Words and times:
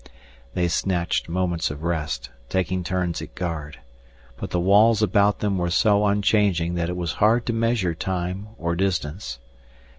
They 0.55 0.67
snatched 0.67 1.29
moments 1.29 1.69
of 1.69 1.83
rest, 1.83 2.31
taking 2.49 2.83
turns 2.83 3.21
at 3.21 3.35
guard. 3.35 3.77
But 4.35 4.49
the 4.49 4.59
walls 4.59 5.03
about 5.03 5.41
them 5.41 5.59
were 5.59 5.69
so 5.69 6.07
unchanging 6.07 6.73
that 6.73 6.89
it 6.89 6.97
was 6.97 7.11
hard 7.21 7.45
to 7.45 7.53
measure 7.53 7.93
time 7.93 8.47
or 8.57 8.75
distance. 8.75 9.37